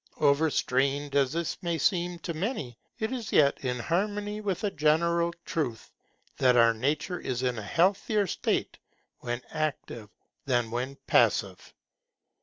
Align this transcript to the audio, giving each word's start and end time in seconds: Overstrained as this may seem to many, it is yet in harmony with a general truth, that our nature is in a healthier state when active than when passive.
Overstrained 0.17 1.15
as 1.15 1.31
this 1.31 1.61
may 1.61 1.77
seem 1.77 2.17
to 2.25 2.33
many, 2.33 2.79
it 2.97 3.11
is 3.11 3.31
yet 3.31 3.63
in 3.63 3.77
harmony 3.77 4.41
with 4.41 4.63
a 4.63 4.71
general 4.71 5.31
truth, 5.45 5.91
that 6.37 6.57
our 6.57 6.73
nature 6.73 7.19
is 7.19 7.43
in 7.43 7.59
a 7.59 7.61
healthier 7.61 8.25
state 8.25 8.79
when 9.19 9.43
active 9.51 10.09
than 10.47 10.71
when 10.71 10.97
passive. 11.05 11.75